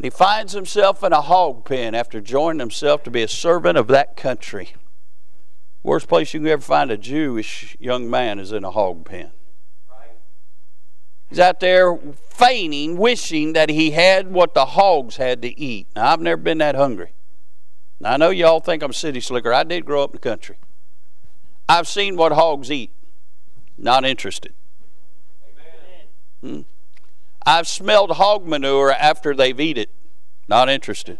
[0.00, 3.76] And he finds himself in a hog pen after joining himself to be a servant
[3.76, 4.72] of that country.
[5.82, 9.30] Worst place you can ever find a Jewish young man is in a hog pen.
[11.28, 11.98] He's out there
[12.30, 15.86] feigning, wishing that he had what the hogs had to eat.
[15.94, 17.12] Now, I've never been that hungry.
[18.00, 19.52] Now, I know y'all think I'm a city slicker.
[19.52, 20.56] I did grow up in the country.
[21.68, 22.94] I've seen what hogs eat.
[23.76, 24.54] Not interested.
[26.40, 26.62] Hmm.
[27.46, 29.90] I've smelled hog manure after they've eat it.
[30.48, 31.18] Not interested.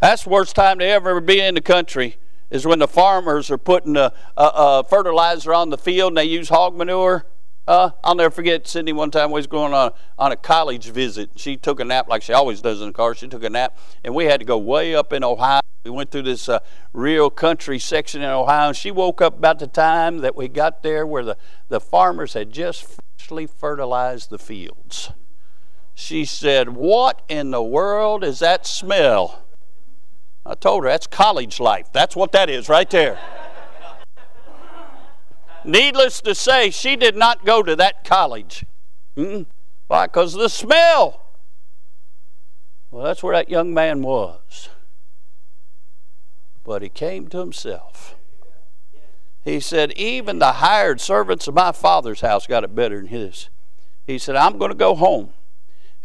[0.00, 2.16] That's the worst time to ever be in the country
[2.50, 6.24] is when the farmers are putting a, a, a fertilizer on the field and they
[6.24, 7.26] use hog manure.
[7.66, 11.30] Uh, I'll never forget Cindy one time we was going on, on a college visit.
[11.34, 13.14] She took a nap like she always does in the car.
[13.14, 15.60] She took a nap, and we had to go way up in Ohio.
[15.84, 16.60] We went through this uh,
[16.92, 20.84] real country section in Ohio, and she woke up about the time that we got
[20.84, 21.36] there where the,
[21.68, 22.86] the farmers had just
[23.18, 25.10] freshly fertilized the fields.
[25.98, 29.42] She said, What in the world is that smell?
[30.44, 31.90] I told her, That's college life.
[31.90, 33.18] That's what that is right there.
[35.64, 38.66] Needless to say, she did not go to that college.
[39.16, 39.46] Mm-mm.
[39.86, 40.06] Why?
[40.06, 41.22] Because of the smell.
[42.90, 44.68] Well, that's where that young man was.
[46.62, 48.16] But he came to himself.
[49.42, 53.48] He said, Even the hired servants of my father's house got it better than his.
[54.06, 55.32] He said, I'm going to go home.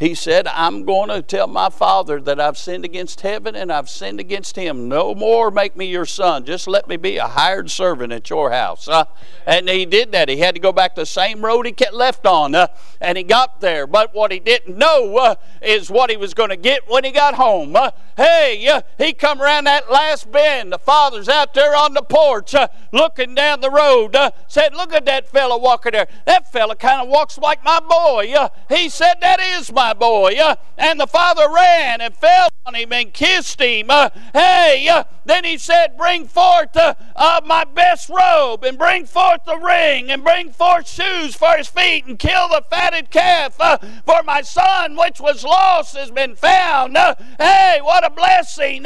[0.01, 3.87] He said, I'm going to tell my father that I've sinned against heaven and I've
[3.87, 4.89] sinned against him.
[4.89, 6.43] No more make me your son.
[6.43, 8.87] Just let me be a hired servant at your house.
[8.87, 9.05] Uh,
[9.45, 10.27] and he did that.
[10.27, 12.55] He had to go back the same road he kept left on.
[12.55, 12.65] Uh,
[12.99, 13.85] and he got there.
[13.85, 17.11] But what he didn't know uh, is what he was going to get when he
[17.11, 17.77] got home.
[18.17, 20.71] Hey, he come around that last bend.
[20.71, 22.55] The father's out there on the porch
[22.91, 24.17] looking down the road.
[24.47, 26.07] said, look at that fella walking there.
[26.25, 28.33] That fella kind of walks like my boy.
[28.67, 30.35] he said, that is my boy.
[30.41, 33.89] Uh, and the father ran and fell on him and kissed him.
[33.89, 39.05] Uh, hey, uh, then he said, Bring forth uh, uh, my best robe, and bring
[39.05, 43.55] forth the ring, and bring forth shoes for his feet, and kill the fatted calf.
[43.59, 46.97] Uh, for my son, which was lost, has been found.
[47.37, 48.85] hey, what a blessing.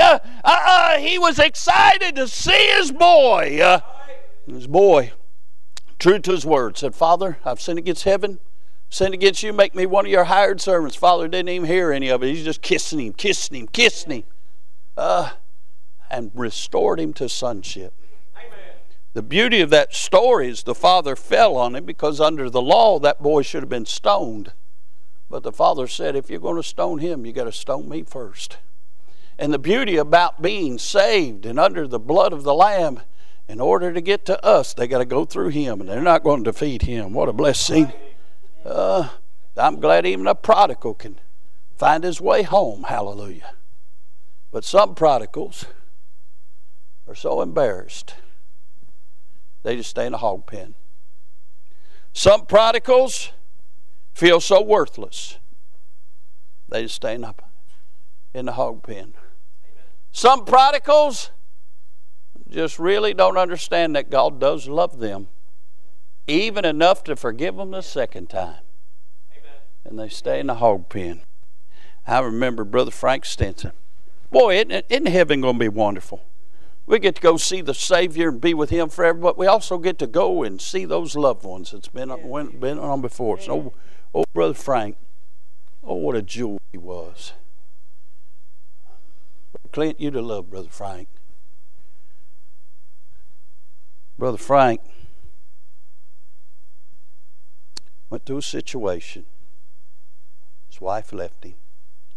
[0.99, 3.79] he was excited to see his boy.
[4.47, 5.11] his boy,
[5.99, 8.39] true to his word, said, Father, I've sinned against heaven
[8.89, 10.95] sinned against you, make me one of your hired servants.
[10.95, 12.27] Father didn't even hear any of it.
[12.27, 14.23] He's just kissing him, kissing him, kissing him.
[14.97, 15.31] Uh,
[16.09, 17.93] and restored him to sonship.
[18.35, 18.75] Amen.
[19.13, 22.99] The beauty of that story is the father fell on him because under the law
[22.99, 24.53] that boy should have been stoned.
[25.29, 28.03] But the father said, if you're going to stone him, you got to stone me
[28.03, 28.57] first.
[29.37, 33.01] And the beauty about being saved and under the blood of the Lamb,
[33.47, 36.23] in order to get to us, they got to go through him, and they're not
[36.23, 37.13] going to defeat him.
[37.13, 37.91] What a blessing.
[38.65, 39.09] Uh,
[39.55, 41.19] I'm glad even a prodigal can
[41.77, 42.83] find his way home.
[42.83, 43.53] Hallelujah.
[44.51, 45.65] But some prodigals
[47.07, 48.15] are so embarrassed,
[49.61, 50.73] they just stay in a hog pen.
[52.13, 53.31] Some prodigals
[54.13, 55.37] feel so worthless,
[56.67, 57.25] they just stay in
[58.33, 59.13] in the hog pen.
[60.11, 61.29] Some prodigals
[62.49, 65.27] just really don't understand that God does love them
[66.27, 68.57] even enough to forgive them the second time.
[69.31, 69.59] Amen.
[69.83, 71.21] And they stay in the hog pen.
[72.07, 73.71] I remember Brother Frank Stinson.
[74.31, 76.25] Boy, isn't, isn't heaven going to be wonderful?
[76.87, 79.77] We get to go see the Savior and be with Him forever, but we also
[79.79, 83.49] get to go and see those loved ones that's been, went, been on before us.
[83.49, 83.73] Oh,
[84.13, 84.97] oh, Brother Frank,
[85.83, 87.33] oh, what a jewel he was.
[89.71, 91.07] Clint, you to love Brother Frank.
[94.17, 94.81] Brother Frank,
[98.09, 99.25] went through a situation.
[100.67, 101.55] His wife left him.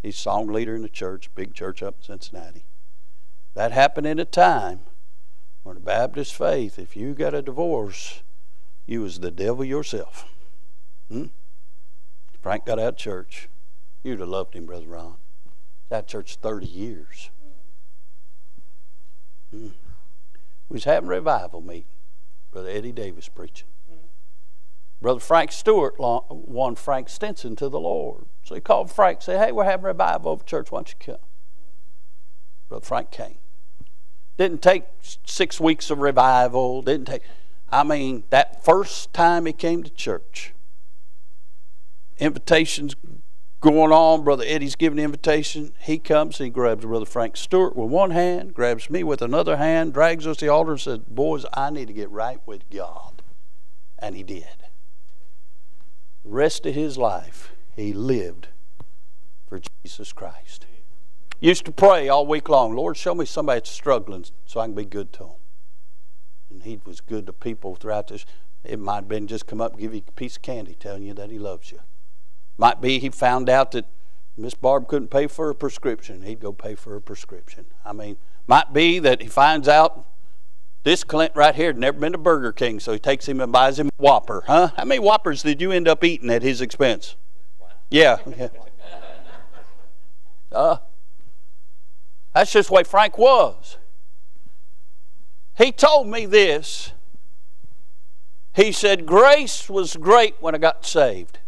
[0.02, 2.64] He's song leader in the church, big church up in Cincinnati.
[3.54, 4.80] That happened in a time
[5.62, 8.22] when the Baptist faith, if you got a divorce,
[8.86, 10.26] you was the devil yourself.
[11.10, 11.26] Hmm?
[12.40, 13.48] Frank got out of church.
[14.02, 15.16] You'd have loved him, Brother Ron.
[15.88, 17.30] That church 30 years.
[19.50, 19.68] Hmm.
[20.68, 21.84] We was having revival meeting.
[22.50, 23.68] Brother Eddie Davis preaching.
[25.00, 28.24] Brother Frank Stewart won Frank Stinson to the Lord.
[28.42, 30.72] So he called Frank, and said, Hey, we're having a revival over church.
[30.72, 31.24] Why don't you come?
[32.68, 33.38] Brother Frank came.
[34.36, 34.84] Didn't take
[35.24, 36.82] six weeks of revival.
[36.82, 37.22] Didn't take,
[37.70, 40.52] I mean, that first time he came to church,
[42.18, 42.96] invitations
[43.60, 44.24] going on.
[44.24, 45.72] Brother Eddie's giving the invitation.
[45.80, 49.92] He comes, he grabs Brother Frank Stewart with one hand, grabs me with another hand,
[49.92, 53.22] drags us to the altar, and says, Boys, I need to get right with God.
[53.98, 54.67] And he did
[56.24, 58.48] rest of his life, he lived
[59.48, 60.66] for Jesus Christ.
[61.40, 64.74] Used to pray all week long, Lord, show me somebody that's struggling so I can
[64.74, 65.30] be good to them.
[66.50, 68.26] And he was good to people throughout this.
[68.64, 71.04] It might have been just come up and give you a piece of candy telling
[71.04, 71.78] you that he loves you.
[72.56, 73.86] Might be he found out that
[74.36, 76.22] Miss Barb couldn't pay for a prescription.
[76.22, 77.66] He'd go pay for a prescription.
[77.84, 80.06] I mean, might be that he finds out
[80.88, 83.52] this Clint right here had never been to Burger King, so he takes him and
[83.52, 84.42] buys him a Whopper.
[84.46, 84.70] Huh?
[84.74, 87.14] How many Whoppers did you end up eating at his expense?
[87.90, 88.16] Yeah.
[88.36, 88.48] yeah.
[90.50, 90.78] Uh,
[92.32, 93.76] that's just the way Frank was.
[95.58, 96.92] He told me this.
[98.54, 101.40] He said, Grace was great when I got saved.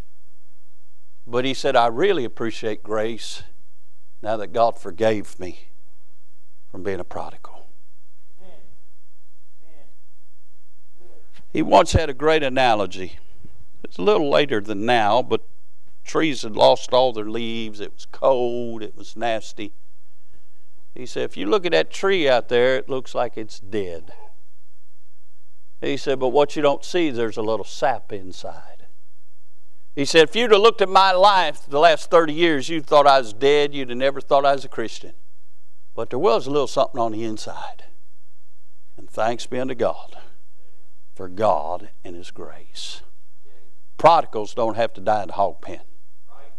[1.27, 3.43] But he said, I really appreciate grace
[4.21, 5.69] now that God forgave me
[6.71, 7.50] from being a prodigal.
[11.53, 13.19] He once had a great analogy.
[13.83, 15.49] It's a little later than now, but
[16.05, 17.81] trees had lost all their leaves.
[17.81, 18.83] It was cold.
[18.83, 19.73] It was nasty.
[20.95, 24.13] He said, if you look at that tree out there, it looks like it's dead.
[25.81, 28.87] He said, but what you don't see there's a little sap inside.
[29.97, 33.07] He said, if you'd have looked at my life the last 30 years, you'd thought
[33.07, 33.75] I was dead.
[33.75, 35.15] You'd have never thought I was a Christian.
[35.97, 37.85] But there was a little something on the inside.
[38.97, 40.17] And thanks be unto God
[41.21, 43.03] for God and His grace.
[43.99, 45.83] Prodigals don't have to die in the hog pen.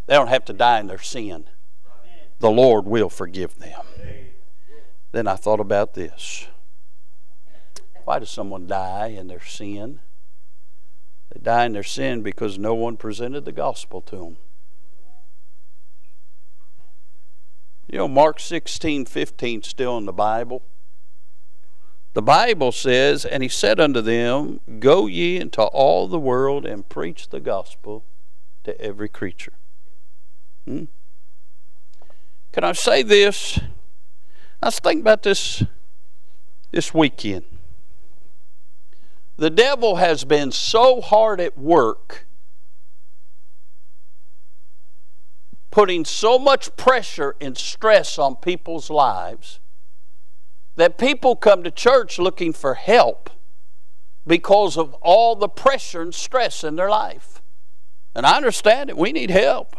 [0.06, 1.45] They don't have to die in their sin.
[2.38, 3.82] The Lord will forgive them.
[5.13, 6.45] Then I thought about this.
[8.06, 10.00] Why does someone die in their sin?
[11.34, 14.38] They die in their sin because no one presented the gospel to them.
[17.88, 20.62] You know, Mark 16, 15 still in the Bible.
[22.13, 26.88] The Bible says, And he said unto them, Go ye into all the world and
[26.88, 28.04] preach the gospel
[28.63, 29.54] to every creature.
[30.65, 30.86] Hmm?
[32.52, 33.60] Can I say this?
[34.62, 35.63] I was thinking about this
[36.71, 37.45] this weekend.
[39.38, 42.28] The devil has been so hard at work
[45.71, 49.62] putting so much pressure and stress on people's lives
[50.75, 53.29] that people come to church looking for help
[54.25, 57.41] because of all the pressure and stress in their life.
[58.15, 58.97] And I understand it.
[58.97, 59.75] We need help.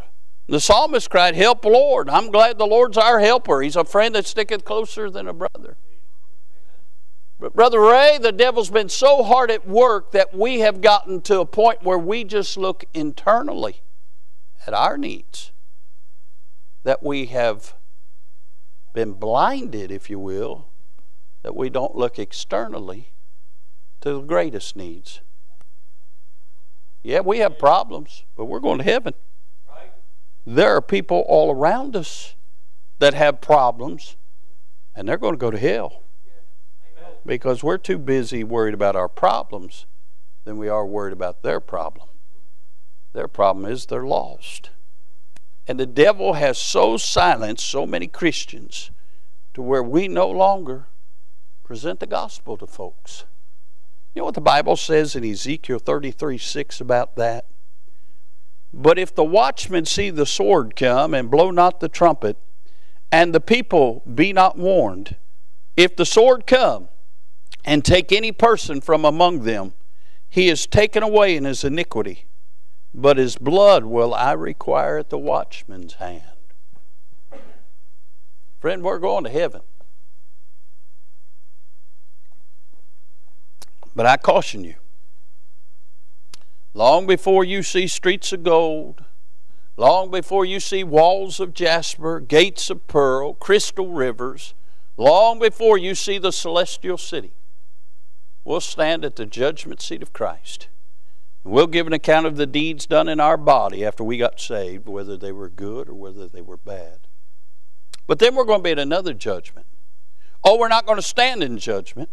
[0.48, 2.10] The psalmist cried, Help, Lord.
[2.10, 3.62] I'm glad the Lord's our helper.
[3.62, 5.76] He's a friend that sticketh closer than a brother.
[7.38, 11.40] But, Brother Ray, the devil's been so hard at work that we have gotten to
[11.40, 13.82] a point where we just look internally
[14.66, 15.52] at our needs.
[16.84, 17.74] That we have
[18.94, 20.68] been blinded, if you will,
[21.42, 23.12] that we don't look externally
[24.00, 25.20] to the greatest needs.
[27.02, 29.14] Yeah, we have problems, but we're going to heaven.
[30.46, 32.34] There are people all around us
[32.98, 34.16] that have problems,
[34.94, 36.02] and they're going to go to hell.
[37.24, 39.86] Because we're too busy worried about our problems
[40.44, 42.08] than we are worried about their problem.
[43.12, 44.70] Their problem is they're lost.
[45.68, 48.90] And the devil has so silenced so many Christians
[49.54, 50.86] to where we no longer
[51.64, 53.24] present the gospel to folks.
[54.14, 57.46] You know what the Bible says in Ezekiel 33 6 about that?
[58.72, 62.36] But if the watchmen see the sword come and blow not the trumpet,
[63.10, 65.16] and the people be not warned,
[65.76, 66.88] if the sword come
[67.64, 69.74] and take any person from among them,
[70.28, 72.26] he is taken away in his iniquity,
[72.94, 76.22] but his blood will I require at the watchman's hand.
[78.60, 79.60] Friend, we're going to heaven.
[83.94, 84.74] But I caution you
[86.74, 89.04] long before you see streets of gold,
[89.76, 94.54] long before you see walls of jasper, gates of pearl, crystal rivers,
[94.96, 97.34] long before you see the celestial city,
[98.44, 100.68] we'll stand at the judgment seat of Christ.
[101.44, 104.86] We'll give an account of the deeds done in our body after we got saved,
[104.86, 107.08] whether they were good or whether they were bad.
[108.06, 109.66] But then we're going to be at another judgment.
[110.44, 112.10] Oh, we're not going to stand in judgment.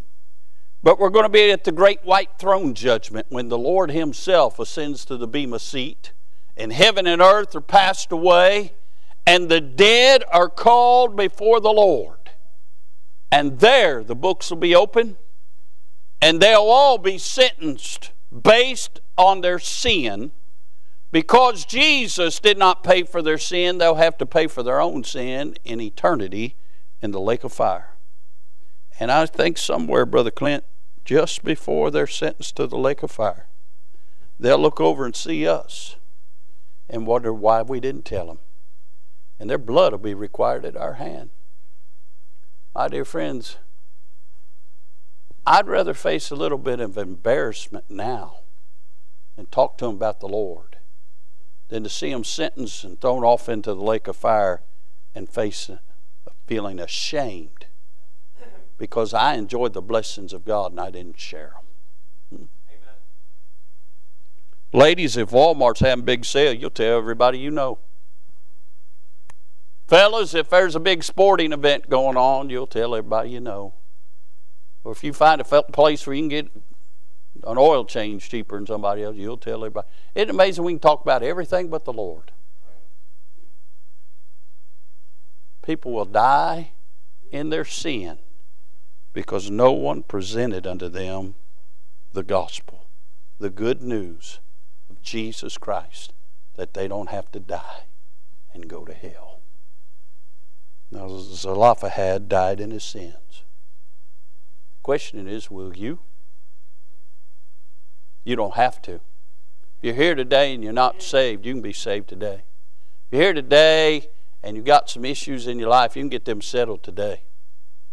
[0.81, 4.59] But we're going to be at the great white throne judgment when the Lord Himself
[4.59, 6.13] ascends to the Bema seat,
[6.55, 8.73] and heaven and earth are passed away,
[9.27, 12.31] and the dead are called before the Lord.
[13.31, 15.17] And there the books will be open,
[16.21, 18.11] and they'll all be sentenced
[18.41, 20.31] based on their sin.
[21.11, 25.03] Because Jesus did not pay for their sin, they'll have to pay for their own
[25.03, 26.55] sin in eternity
[27.01, 27.95] in the lake of fire.
[28.99, 30.65] And I think somewhere, Brother Clint,
[31.05, 33.47] just before they're sentenced to the lake of fire,
[34.37, 35.95] they'll look over and see us
[36.89, 38.39] and wonder why we didn't tell them.
[39.39, 41.29] And their blood will be required at our hand.
[42.75, 43.55] My dear friends,
[45.45, 48.39] I'd rather face a little bit of embarrassment now
[49.37, 50.77] and talk to them about the Lord
[51.69, 54.61] than to see them sentenced and thrown off into the lake of fire
[55.15, 55.79] and face a
[56.45, 57.58] feeling ashamed
[58.79, 61.53] because I enjoyed the blessings of God and I didn't share
[62.31, 62.49] them.
[64.71, 64.77] Hmm.
[64.77, 67.77] Ladies, if Walmart's having a big sale, you'll tell everybody you know.
[69.87, 73.73] Fellas, if there's a big sporting event going on, you'll tell everybody you know.
[74.83, 76.51] Or if you find a place where you can get
[77.45, 79.87] an oil change cheaper than somebody else, you'll tell everybody.
[80.15, 82.31] Isn't it amazing we can talk about everything but the Lord?
[85.63, 86.71] People will die
[87.31, 88.19] in their sin
[89.13, 91.35] because no one presented unto them
[92.13, 92.85] the gospel,
[93.39, 94.39] the good news
[94.89, 96.13] of Jesus Christ,
[96.55, 97.83] that they don't have to die
[98.53, 99.39] and go to hell.
[100.91, 103.43] Now, Zelophehad died in his sins.
[104.77, 105.99] The question is, will you?
[108.23, 108.95] You don't have to.
[108.95, 112.43] If you're here today and you're not saved, you can be saved today.
[113.07, 114.09] If you're here today
[114.43, 117.23] and you've got some issues in your life, you can get them settled today.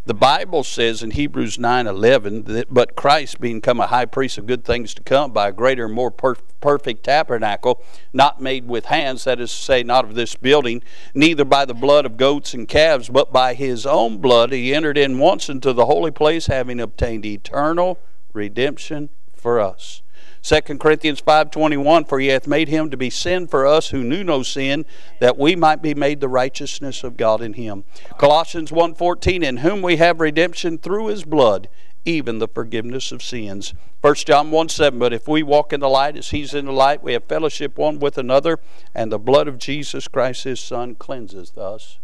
[0.07, 4.47] The Bible says in Hebrews 9:11 that but Christ being come a high priest of
[4.47, 7.83] good things to come by a greater and more per- perfect tabernacle
[8.13, 10.81] not made with hands that is to say not of this building
[11.13, 14.97] neither by the blood of goats and calves but by his own blood he entered
[14.97, 17.99] in once into the holy place having obtained eternal
[18.33, 20.03] redemption for us.
[20.47, 24.23] 2 Corinthians 5:21 for he hath made him to be sin for us who knew
[24.23, 24.87] no sin
[25.19, 27.83] that we might be made the righteousness of God in him.
[28.17, 31.69] Colossians 1:14 in whom we have redemption through his blood
[32.05, 33.75] even the forgiveness of sins.
[34.03, 36.73] 1 John 1 7, but if we walk in the light as he's in the
[36.73, 38.61] light, we have fellowship one with another,
[38.95, 41.99] and the blood of Jesus Christ his Son cleanses us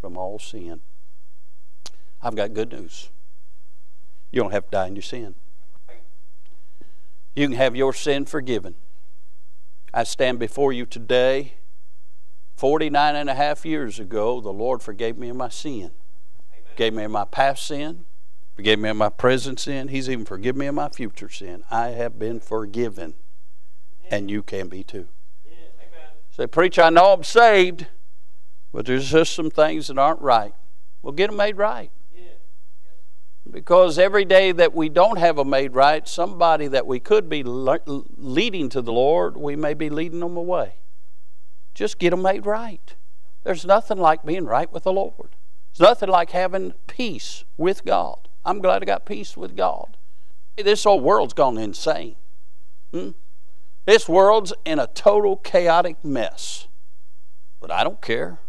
[0.00, 0.82] from all sin.
[2.22, 3.10] I've got good news.
[4.30, 5.34] You don't have to die in your sin
[7.38, 8.74] you can have your sin forgiven.
[9.94, 11.54] I stand before you today.
[12.56, 15.92] 49 and a half years ago, the Lord forgave me of my sin.
[16.76, 18.04] gave me of my past sin.
[18.56, 19.88] Forgave me of my present sin.
[19.88, 21.62] He's even forgiven me of my future sin.
[21.70, 23.14] I have been forgiven.
[24.10, 25.08] And you can be too.
[26.30, 27.86] Say, preach, I know I'm saved,
[28.72, 30.54] but there's just some things that aren't right.
[31.02, 31.90] Well, get them made right.
[33.50, 37.42] Because every day that we don't have a made right, somebody that we could be
[37.42, 40.74] le- leading to the Lord, we may be leading them away.
[41.74, 42.94] Just get them made right.
[43.44, 45.36] There's nothing like being right with the Lord.
[45.72, 48.28] There's nothing like having peace with God.
[48.44, 49.96] I'm glad I got peace with God.
[50.56, 52.16] This whole world's gone insane.
[52.92, 53.10] Hmm?
[53.86, 56.68] This world's in a total chaotic mess.
[57.60, 58.40] But I don't care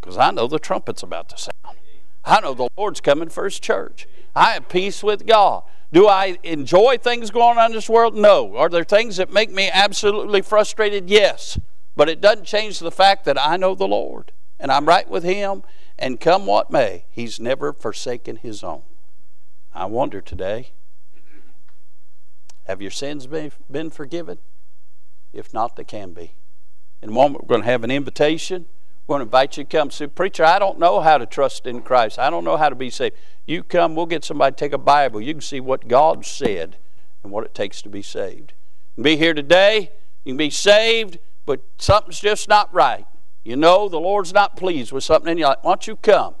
[0.00, 1.78] because I know the trumpet's about to sound.
[2.24, 4.06] I know the Lord's coming for His church.
[4.34, 5.62] I have peace with God.
[5.92, 8.16] Do I enjoy things going on in this world?
[8.16, 8.56] No.
[8.56, 11.08] Are there things that make me absolutely frustrated?
[11.08, 11.58] Yes.
[11.94, 15.24] But it doesn't change the fact that I know the Lord and I'm right with
[15.24, 15.62] Him,
[15.98, 18.82] and come what may, He's never forsaken His own.
[19.74, 20.72] I wonder today
[22.66, 24.38] have your sins been, forgiven?
[25.34, 26.32] If not, they can be.
[27.02, 28.66] In a moment, we're going to have an invitation.
[29.06, 29.90] Going to invite you to come.
[29.90, 32.18] Say, Preacher, I don't know how to trust in Christ.
[32.18, 33.16] I don't know how to be saved.
[33.46, 35.20] You come, we'll get somebody take a Bible.
[35.20, 36.78] You can see what God said
[37.22, 38.54] and what it takes to be saved.
[38.96, 39.92] You be here today,
[40.24, 43.06] you can be saved, but something's just not right.
[43.44, 45.58] You know the Lord's not pleased with something in your life.
[45.60, 46.36] Why don't you come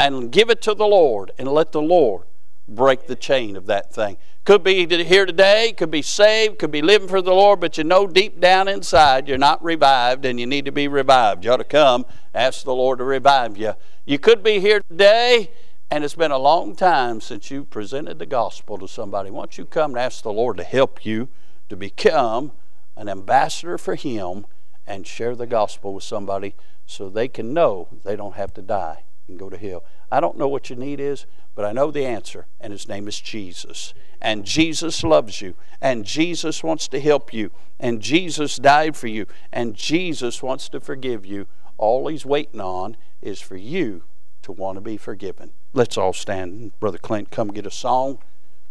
[0.00, 2.24] and give it to the Lord and let the Lord
[2.70, 4.16] break the chain of that thing.
[4.44, 7.84] Could be here today, could be saved, could be living for the Lord, but you
[7.84, 11.44] know deep down inside you're not revived and you need to be revived.
[11.44, 13.74] You ought to come, ask the Lord to revive you.
[14.06, 15.50] You could be here today
[15.90, 19.30] and it's been a long time since you presented the gospel to somebody.
[19.30, 21.28] Why don't you come and ask the Lord to help you
[21.68, 22.52] to become
[22.96, 24.46] an ambassador for Him
[24.86, 26.54] and share the gospel with somebody
[26.86, 29.84] so they can know they don't have to die and go to hell.
[30.10, 33.08] I don't know what your need is, but I know the answer, and His name
[33.08, 33.94] is Jesus.
[34.20, 39.26] And Jesus loves you, and Jesus wants to help you, and Jesus died for you,
[39.52, 41.46] and Jesus wants to forgive you.
[41.78, 44.02] All He's waiting on is for you
[44.42, 45.52] to want to be forgiven.
[45.72, 46.78] Let's all stand.
[46.80, 48.18] Brother Clint, come get a song.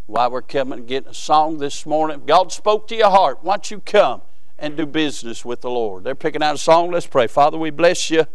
[0.06, 3.40] While we're coming and getting a song this morning, God spoke to your heart.
[3.42, 4.22] Why don't you come
[4.58, 6.04] and do business with the Lord?
[6.04, 6.92] They're picking out a song.
[6.92, 7.28] Let's pray.
[7.28, 8.26] Father, we bless you.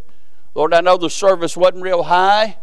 [0.55, 2.59] Lord, I know the service wasn't real high,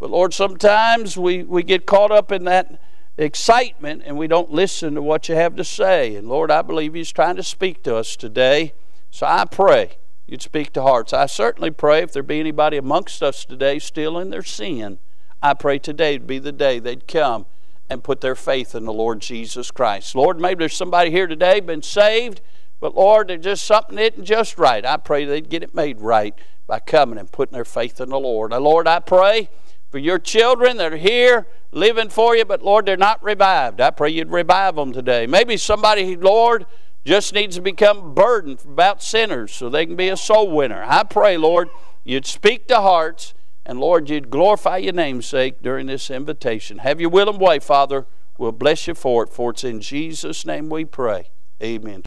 [0.00, 2.80] but Lord, sometimes we, we get caught up in that
[3.18, 6.16] excitement and we don't listen to what you have to say.
[6.16, 8.72] And Lord, I believe He's trying to speak to us today.
[9.10, 11.12] So I pray you'd speak to hearts.
[11.12, 14.98] I certainly pray if there be anybody amongst us today still in their sin,
[15.42, 17.44] I pray today would be the day they'd come
[17.90, 20.14] and put their faith in the Lord Jesus Christ.
[20.14, 22.40] Lord, maybe there's somebody here today been saved,
[22.78, 24.86] but Lord, there's just something isn't just right.
[24.86, 26.34] I pray they'd get it made right
[26.66, 28.52] by coming and putting their faith in the Lord.
[28.52, 29.50] Now, Lord, I pray
[29.90, 33.80] for your children that are here living for you, but Lord, they're not revived.
[33.80, 35.26] I pray you'd revive them today.
[35.26, 36.66] Maybe somebody, Lord,
[37.04, 40.84] just needs to become burdened about sinners so they can be a soul winner.
[40.86, 41.70] I pray, Lord,
[42.04, 43.34] you'd speak to hearts,
[43.66, 46.78] and Lord, you'd glorify your namesake during this invitation.
[46.78, 48.06] Have your will and way, Father.
[48.38, 51.30] We'll bless you for it, for it's in Jesus' name we pray.
[51.62, 52.04] Amen.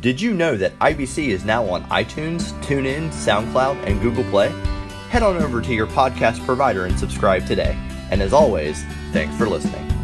[0.00, 4.79] Did you know that IBC is now on iTunes, TuneIn, SoundCloud, and Google Play?
[5.10, 7.76] Head on over to your podcast provider and subscribe today.
[8.12, 9.99] And as always, thanks for listening.